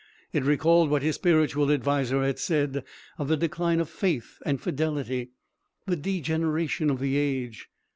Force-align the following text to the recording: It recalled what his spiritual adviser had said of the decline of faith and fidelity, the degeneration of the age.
It 0.33 0.43
recalled 0.43 0.89
what 0.89 1.03
his 1.03 1.13
spiritual 1.13 1.69
adviser 1.71 2.23
had 2.23 2.39
said 2.39 2.83
of 3.19 3.27
the 3.27 3.37
decline 3.37 3.79
of 3.79 3.87
faith 3.87 4.39
and 4.47 4.59
fidelity, 4.59 5.29
the 5.85 5.95
degeneration 5.95 6.89
of 6.89 6.97
the 6.99 7.17
age. 7.17 7.69